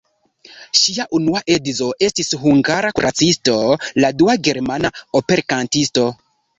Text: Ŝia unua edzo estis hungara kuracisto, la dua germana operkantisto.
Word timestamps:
Ŝia 0.83 1.05
unua 1.17 1.41
edzo 1.57 1.91
estis 2.09 2.33
hungara 2.47 2.93
kuracisto, 3.03 3.61
la 4.03 4.15
dua 4.25 4.41
germana 4.51 4.95
operkantisto. 5.23 6.13